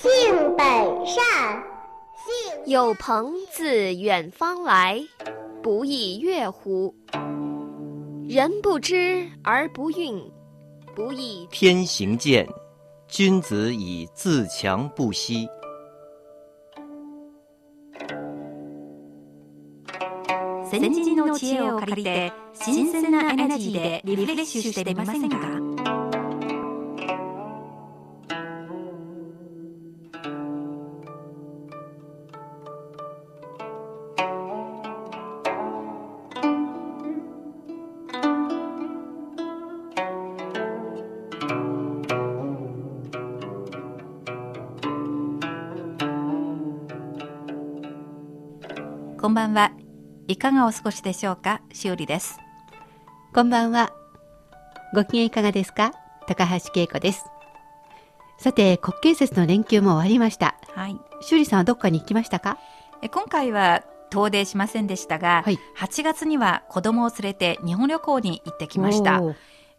[0.00, 1.22] 性本善。
[2.66, 5.00] 有朋自远方来，
[5.62, 6.94] 不亦乐乎？
[8.28, 10.30] 人不知而不愠，
[10.94, 12.48] 不亦天行健，
[13.06, 15.48] 君子以自强不息。
[20.68, 25.59] 先人の知恵を借りて新鮮なエネルギーでリフレッシュしてみませんか
[49.31, 49.71] んばんは。
[50.27, 51.61] いかがお過ごしでしょうか？
[51.71, 52.37] しおりです。
[53.33, 53.93] こんばんは。
[54.93, 55.93] ご機嫌いかがですか？
[56.27, 57.23] 高橋恵子です。
[58.37, 60.57] さて、国慶節の連休も終わりました。
[60.75, 60.97] はい。
[61.21, 62.57] しおりさんはどっかに行きましたか？
[63.01, 69.21] え今回は遠出しませんでしたが、はい、8月には子供を連れて日本旅行に行ってきました。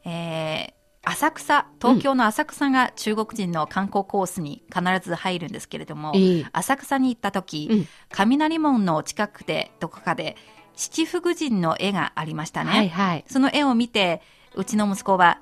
[0.07, 0.73] えー、
[1.05, 10.37] 浅草、東京の浅草が中国人の観光コースに必ず入るんですけれども、うん、浅草に行った時、うん、雷門の近くでどこかで
[10.77, 12.71] 七福神の絵がありましたね。
[12.71, 14.23] はいはい、その絵を見て、
[14.55, 15.41] うちの息子は、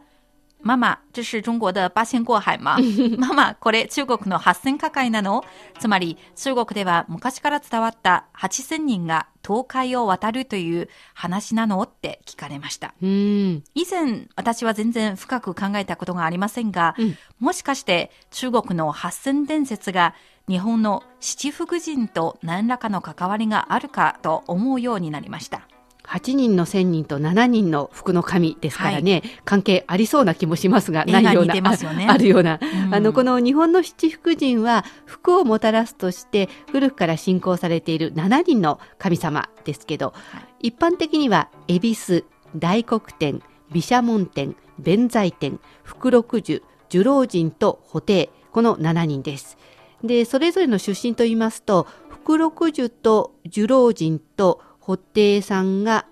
[0.62, 2.76] ママ、这是中国的八仙过海吗
[3.18, 5.44] ママ、これ中国の八仙過海なの
[5.78, 11.82] つまり中国では昔から伝わった八千人が東海を渡るという話なの？
[11.82, 12.94] って聞かれました。
[13.00, 20.14] 以前、私は全然深く考えたことがありませんが、うん、もしかして中国の八千伝説が
[20.48, 25.62] 日本の七福神と何らかの関わりがあるかと思うようになりました。
[26.10, 31.62] 8人の1000人と7人の福の神ですからね、はい、関係ありそうな気もしますが、ないような、ね、
[32.08, 42.24] あるような、うん、あの、この日本の七福神は、福をもたらすとして、古くから信仰されている7人の神様ですけど、はい、一般的には、恵比寿、
[42.56, 49.56] 大黒天、毘沙門天、弁財天、福禄寿、寿老人と布袋、この7人です。
[50.02, 54.60] で、それぞれの出身といいますと、福禄寿と寿老人と
[54.96, 56.06] 布袋さんが、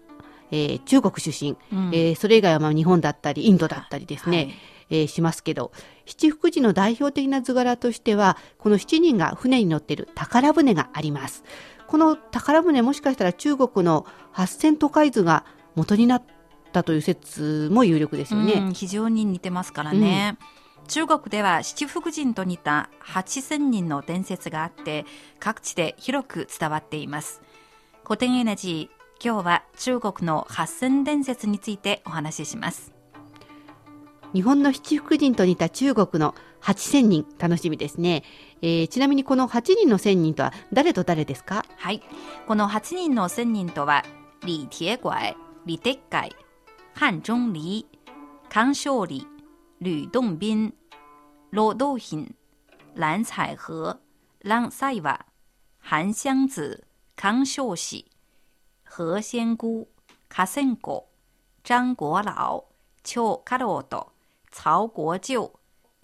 [0.51, 4.55] えー、中国出身、うん、えー、それ以外はまあ日本だったりインドだったりですね、はい、
[4.91, 5.73] えー、しますけど
[6.07, 11.45] 七福神の代表的な図柄としてはこの7人が船に乗っている宝船があります。
[11.87, 16.23] この宝船もしかしたら中国の八千都海図が元になっ
[16.73, 18.71] たという説も有力ですよね。
[18.75, 20.37] 非常に似てますからね。
[20.83, 25.07] うん、中国では七福神と似た八千人の伝説があって
[25.41, 27.41] 各地で広く伝わっています。
[28.09, 32.91] 古典エナジー、今日は中国の八千伝説についてお話しします。
[34.33, 38.25] 日本の七福神と似た中国の八千人、楽しみですね。
[38.63, 41.67] えー、ちなみにこの八人の千人とは誰と誰ですか？
[41.77, 42.03] はい。
[42.47, 44.03] この八人の千人とは、
[44.41, 45.35] 李铁拐、
[45.67, 46.31] 李鉄拐、
[46.95, 47.85] 漢中李、
[48.49, 49.27] 康勝李、
[49.83, 50.73] 吕洞賓、
[51.51, 52.33] 羅道賓、
[52.97, 53.99] 藍采和、
[54.43, 55.27] 蘭賽瓦、
[55.87, 56.88] 韓湘子、
[57.21, 58.07] 康秀喜、
[58.85, 59.89] 何仙姑、
[60.29, 61.07] 卡森果、
[61.65, 62.65] 張國老、
[63.03, 64.13] 張家老と
[64.53, 65.51] 曹國舅、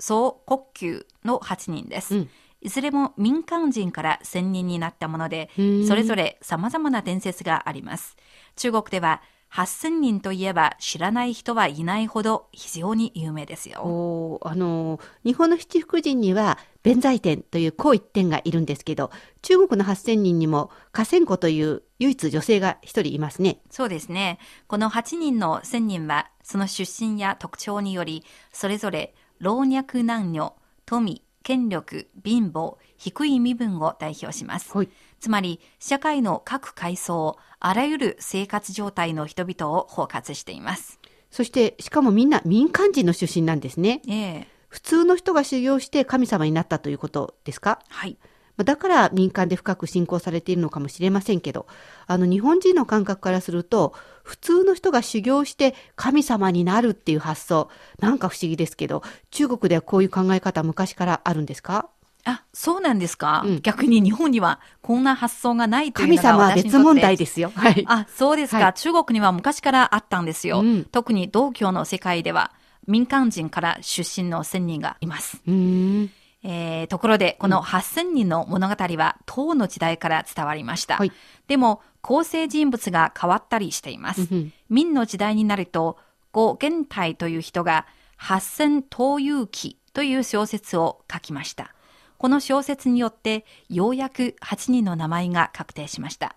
[0.00, 2.16] 総国級の8人です。
[2.16, 2.30] うん
[2.60, 5.50] いずれも民間人から専任になったもので、
[5.86, 8.16] それぞれ様々な伝説があります。
[8.56, 9.20] 中国では
[9.54, 14.40] 8000人といえば知らない人はいないほど非常に有名ですよ。
[14.42, 19.12] あの、日本の七福神には弁財天という高一点がいるんですけど、
[19.42, 23.60] 中国の8000人にも河川湖という唯一女性が一人いますね。
[23.70, 24.40] そうですね。
[24.66, 34.76] この8人の1000人は、その出身や特徴により、それぞれ老若男女、富、権力、貧乏、低い身分を代表します。
[34.76, 34.88] はい、
[35.20, 40.98] つまり、社会の各階層、あらゆる生活状態の人々を包括しています。
[41.30, 44.02] そして、しかもみんな民間人の出身なんですね。
[44.08, 47.78] ええ普通の人が修行して神様になったということですか？
[47.88, 48.16] はい。
[48.56, 51.66] だから民間で深く信仰されているのかもしれませんけど、
[52.06, 57.68] あの日本人の感覚からすると、普通の人が修行して神様になるっていう発想、
[57.98, 61.88] なんか不思議ですけど、中国ではこういう考え方昔からあるんですか？
[62.26, 67.52] あ、そうなんですか、うん、逆に日本にはこんな発想がないというのが神様は別問題ですよ。
[67.54, 67.84] はい。
[67.86, 70.60] あ、そうですか、はい、中国には昔からあったんですよ。
[70.60, 72.52] うん、特に道教の世界では
[72.86, 75.42] 民間人から出身の仙人がいます。
[75.46, 76.10] うん
[76.44, 80.96] えー、ところで、この8000人の物語は、唐の時代から伝わりました。
[80.96, 81.12] はい、
[81.48, 84.28] でも、構成人物が変わったりしています。
[84.68, 85.98] 明の時代になると、
[86.32, 87.86] 呉元泰という人が、
[88.16, 91.74] 八千東遊記という小説を書きました。
[92.18, 96.36] この小説によって、ようやく8人の名前が確定しました。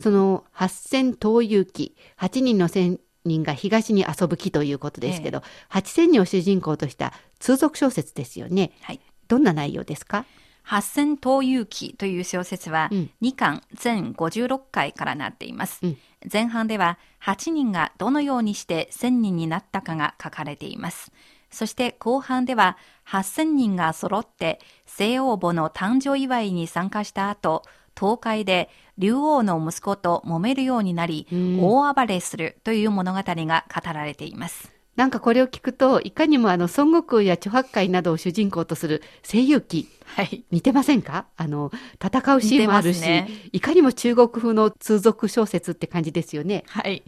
[0.00, 5.42] その八千東遊記、8人の仙人が東に遊ぶ記ということですけど、
[5.74, 8.72] えー、8000人を主人公とした通俗小説ですよね。
[8.82, 9.00] はい。
[9.28, 10.24] どんな内容ですか？
[10.62, 12.90] 八千東遊記という小説は
[13.22, 15.78] 2巻全56回からなっています。
[15.82, 15.96] うん、
[16.30, 21.10] 前半では8人がどのようにして1000人になったかが書かれています。
[21.50, 22.76] そして後半では
[23.06, 27.62] 8000人が揃って西王母の誕生祝いに参加した後、
[27.98, 34.70] 東海で竜王の息子と揉めるようになり、大暴れするという物語が語られています。
[34.98, 39.88] なんかこれを聞くと、いかにもあの、孫悟空や著白海などを主人公とする声優記。
[40.04, 40.42] はい。
[40.50, 41.26] 似てませんか？
[41.36, 41.70] あの、
[42.04, 46.64] 戦うシーンもあるし、ね、いかにも中国風の通俗小説って感じですよね。
[46.66, 47.04] はい。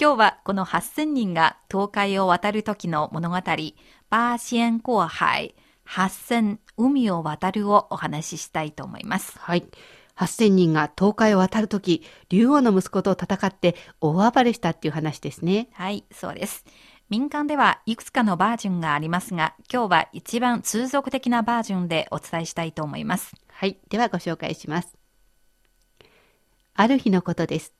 [0.00, 5.54] 今日はこの8000人が東海を渡る時の物語、バーシエンコアハイ、
[5.86, 9.38] 8000海を渡るをお話ししたいと思います。
[9.38, 9.66] はい。
[10.16, 15.68] 8000人が東海を渡るとき、竜王の息子と戦って大暴れしたっていう話ですね。
[15.72, 16.64] はい、そうです。
[17.14, 23.36] 民間ではいくつかのバージョンがありますが、今日は一番通俗的なバージョンでお伝えしたいと思います。
[23.46, 23.78] はい。
[23.88, 24.96] ではご紹介します。
[26.74, 27.72] ある日のことです。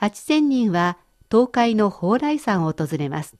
[0.00, 0.96] 8000人は
[1.30, 3.36] 東海の蓬莱山を訪れます。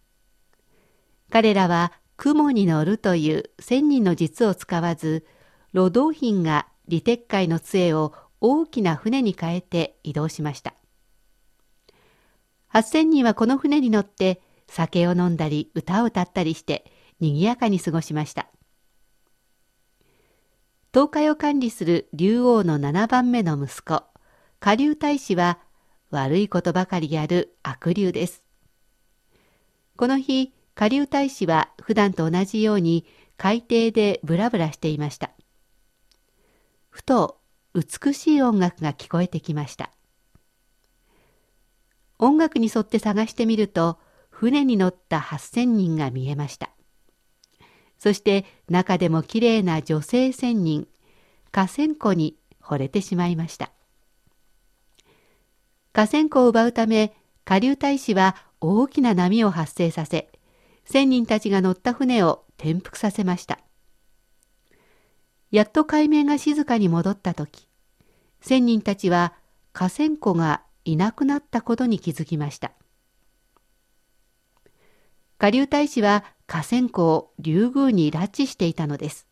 [1.31, 5.25] 彼らは雲に乗るという千人の実を使わず、
[5.73, 8.13] 路道品が李鉄海の杖を
[8.43, 10.75] 大きな船に変えて移動しました。
[12.75, 16.91] 8000人はこの船に乗って酒を飲んだり歌を歌ったりして
[17.21, 18.49] 賑やかに過ごしました。
[20.93, 24.03] 東海を管理する竜王の7番目の息子、
[24.59, 25.59] 下流大使は
[26.11, 28.43] 悪いことばかりやる悪竜です。
[29.97, 33.07] この日、下流大使は普段と同じように
[33.37, 35.31] 海底でブラブラしていました。
[36.89, 37.39] ふと
[37.75, 39.91] 美しい音楽が聞こえてきました。
[42.19, 43.99] 音楽に沿って探してみると、
[44.41, 46.71] 船に乗った8000人が見えました。
[47.99, 50.89] そして中でもきれいな女性仙人、
[51.53, 53.71] 河川湖に惚れてしまいました。
[55.93, 57.13] 河川湖を奪うため、
[57.45, 60.31] 下流大使は大きな波を発生させ、
[60.87, 63.59] 仙人たちが乗った船を転覆させました。
[65.51, 67.69] やっと海面が静かに戻った時、
[68.41, 69.35] 仙人たちは
[69.75, 72.73] 河川湖がいなくなったことに気づきました。
[75.41, 79.27] 下流大使は河川湖を竜宮に拉致していたのです。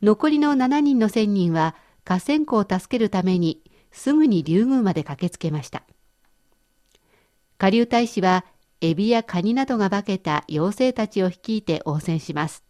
[0.00, 1.74] 残りの7人の仙人は
[2.04, 5.82] 河川湖を助けるためにすぐに竜宮まで駆けつけました。
[7.58, 8.44] 下流大使は
[8.80, 12.62] エビやカニなどが化けた妖精たちを率いて応戦します。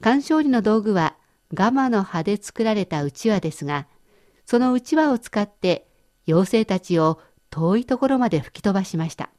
[0.00, 1.14] 鑑賞理の道具は
[1.54, 3.86] ガマの葉で作られたうちわですが、
[4.44, 5.86] そのうちわを使って
[6.26, 9.30] 妖精たちを遠いところまで吹き飛ばしました。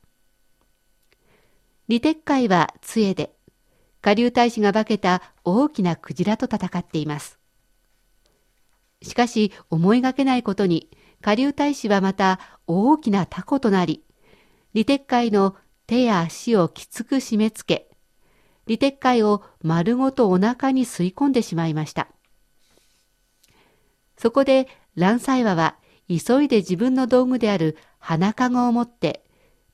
[1.89, 3.33] 李鉄海は杖で、
[4.01, 7.39] 下流大使が化けた大きなクジラと戦っています。
[9.01, 10.89] しかし思いがけないことに、
[11.21, 14.03] 下流大使はまた大きなタコとなり、
[14.73, 17.89] 李鉄海の手や足をきつく締め付け、
[18.65, 22.09] 李鉄海を丸ごとお腹に吸い込んでしまいました。
[24.17, 25.77] そこで蘭イワは
[26.09, 29.23] 急いで自分の道具である花籠を持って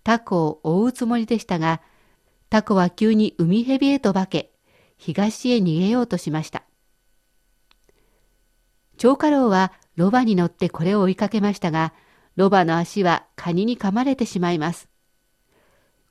[0.04, 1.82] タコを追うつもりでしたが、
[2.54, 4.52] タコは急に海蛇へと化け、
[5.00, 6.62] 東へ逃げようとしました。
[8.98, 11.96] 長家老はロバに乗ってこれを追いかけましたが、
[12.36, 14.88] ロバの足はカニに噛まれてしまいます。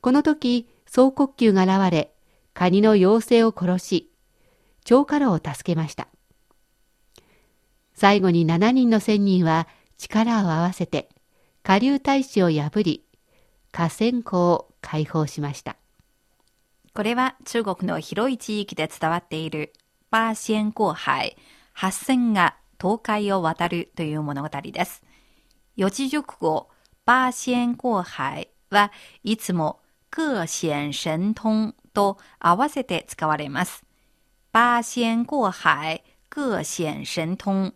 [0.01, 2.13] この時、総国球が現れ、
[2.53, 4.11] カニの妖精を殺し、
[4.83, 6.09] 長家老を助けました。
[7.93, 11.07] 最後に7人の仙人は力を合わせて、
[11.63, 13.05] 下流大使を破り、
[13.71, 15.77] 河川湖を解放しました。
[16.95, 19.73] これは中国の広い地域で伝わっている
[20.11, 21.35] 八仙過海、
[21.73, 25.01] 八仙が東海を渡るという物語です。
[25.75, 26.69] 四字熟語、
[27.03, 28.91] 八仙過海は
[29.23, 29.79] いつも
[30.11, 33.83] 各显神通と合わせて使われます。
[34.53, 37.73] 八仙过海、各显神通。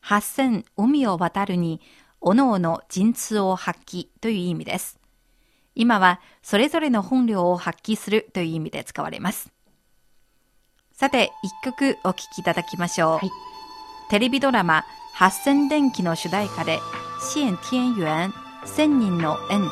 [0.00, 1.80] 八千海を渡るに、
[2.20, 5.01] おのおの陣痛を発揮という意味です。
[5.74, 9.52] 今はそれぞれの本領を発揮するという意味で使われます。
[10.92, 13.10] さて、一曲お聴きいただきましょう。
[13.12, 13.30] はい、
[14.10, 16.78] テレビドラマ、八千電気の主題歌で、
[17.34, 18.32] 謝天元、
[18.64, 19.62] 千人の縁、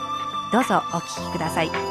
[0.53, 1.90] どうぞお聴きください。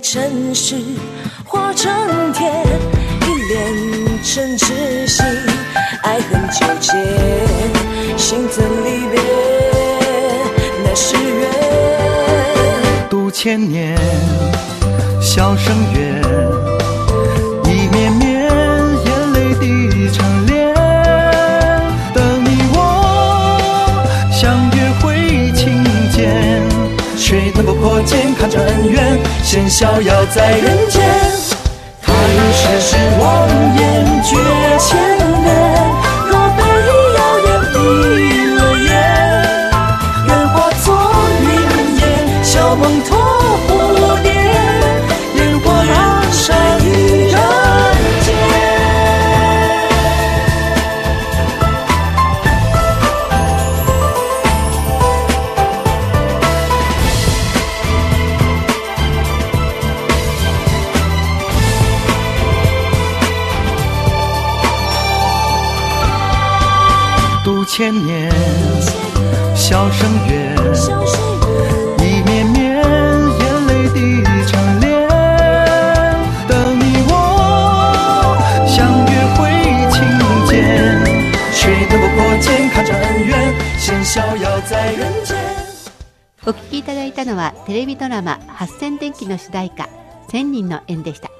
[0.00, 0.76] 尘世
[1.44, 1.90] 化成
[2.32, 2.64] 天，
[3.26, 5.26] 一连成痴心，
[6.02, 6.92] 爱恨纠结，
[8.16, 9.20] 心怎离别？
[10.84, 11.50] 那是缘。
[13.10, 13.98] 度千年，
[15.20, 16.22] 笑声远，
[28.38, 29.18] 看这恩怨。
[29.42, 31.02] 先逍遥在人间，
[32.02, 34.36] 他已世事妄言绝
[34.78, 35.17] 千
[67.78, 68.28] 千年，
[69.54, 70.52] 笑声远，
[72.00, 75.06] 一绵绵，眼泪滴成涟。
[76.48, 79.38] 等你我相约会
[79.92, 79.96] 琴
[80.48, 80.58] 间，
[81.52, 85.36] 谁能够破茧，看着恩怨，先逍遥在人间。
[86.46, 89.88] お聞きいただいたのはテレビドラマ八千電気の主題歌
[90.26, 91.30] 千人の縁でした。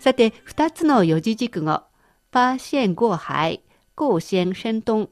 [0.00, 1.82] さて、二つの四字熟語、
[2.30, 3.60] パーシェンゴーハイ、
[3.94, 5.08] 高仙仙東、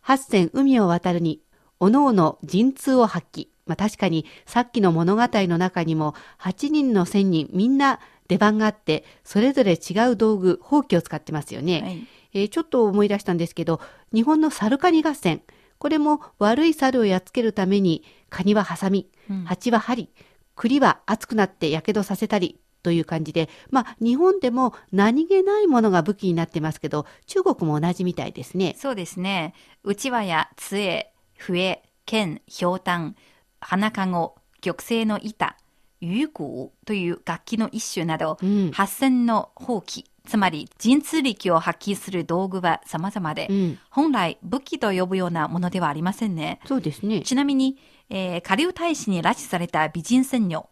[0.00, 1.40] 八千海を渡るに、
[1.80, 3.48] おのおの陣痛を発揮。
[3.66, 13.80] まあ確かにさっきの物語の中にも8人の仙人みんな出番があってそれぞれ違う道具、ほうきを使ってますよね、はい、えー、ちょっと思い出したんですけど
[14.12, 15.42] 日本の猿カニ合戦。
[15.78, 19.08] これも悪い猿をやっつけるためにカニはハサミ、
[19.44, 20.08] 蜂は針、
[20.54, 28.76] 栗は熱くなって火傷させたりという感じで、まあ、日本でも何気ないものが武器になってますけど、中国も同じみたいですね。
[28.78, 29.54] そうですね。
[29.82, 33.16] うちわや杖、笛、剣、ひょうたん、
[33.58, 35.56] 花かご、玉製の板、
[36.00, 46.60] 有鼓という楽器の一種など、うん、八千の法器、つまり神通力を発揮する道具は様々で、うん、本来武器と呼ぶようなものではありませんね。
[46.66, 47.22] そうですね。
[47.22, 47.78] ちなみに、
[48.10, 50.68] えー、下流大使に拉致された美人仙女、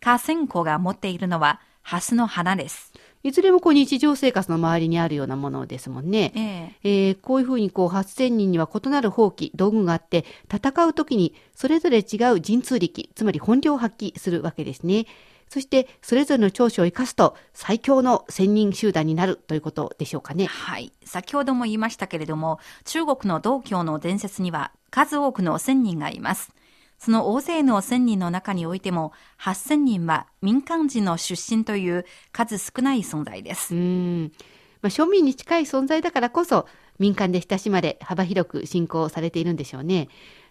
[0.00, 2.92] 河川湖が持っているのはハスの花です。
[3.22, 6.32] いずれもこう日常生活の周りにあるようなものですもんね。
[6.82, 10.24] えー、えー、こういうふうにこう8000人には異なる法器、道具があって、
[10.54, 15.06] 戦う時にそれぞれ違う神通力、つまり本領を発揮するわけですね。
[15.48, 20.46] そしてそれぞれの長所を生かすと最強の千人集団になるということでしょうかね。
[20.46, 20.92] はい。
[21.04, 26.52] 先ほども言いましたけれども、中国の道教の伝説には数多くの千人がいます。
[26.98, 33.74] その大勢の1000人の中においても、8000人は民間人の出身という数少ない存在です。
[33.74, 34.32] うん
[34.82, 36.66] まあ、庶民に近い存在だからこそ、
[36.98, 40.08] 民間で親しまれ、幅広く信仰されているんでしょうね。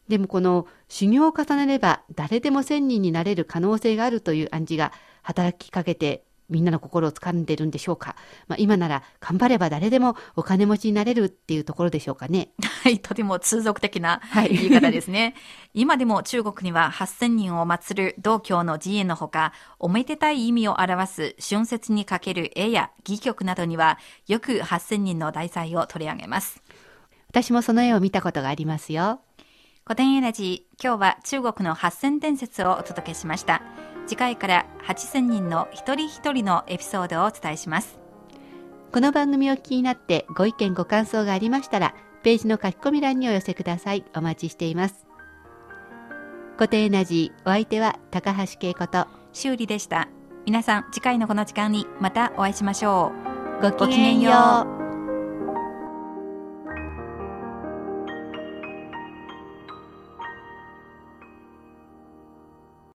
[0.08, 8.16] でもこの修行を重ねれば誰でも1000人になれる可能性があるという暗示が働きかけてみんなの心を掴んでるんでしょうか？
[8.48, 12.50] まあ、今なら頑張れば誰でもお金持ちになれるっていうところでしょうかね？
[12.84, 15.36] はい、 とても通俗的な言い方ですね。
[15.74, 26.62] 今でも中国には8000人を祀る道教の寺院のほか、おめでたい意味を表す春節にかける絵や戯曲などには、よく8000人の題材を取り上げます。
[27.30, 29.22] 私もその絵を見たことがありますよ。
[29.86, 33.62] 古典エナジー、今日は中国の8000伝説をお届けしました。
[34.08, 38.00] 次回から8000人の一人一人のエピソードをお伝えします。
[38.94, 44.06] この番組を気になってご意見ご感想がありましたら、ページの書き込み欄にお寄せください。
[44.16, 45.06] お待ちしています。
[46.56, 50.08] 固定エナジー、お相手は高橋恵子と修理でした。
[50.46, 53.12] 皆さん、次回のこの時間にまたお会いしましょ
[53.62, 53.72] う。
[53.72, 54.32] ごきげんよ
[54.74, 54.77] う。